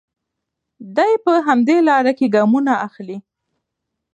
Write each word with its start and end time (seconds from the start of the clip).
دی 0.95 1.13
په 1.25 1.33
همدې 1.47 1.77
لاره 1.89 2.11
کې 2.17 2.27
ګامونه 2.35 2.73
اخلي. 2.87 3.17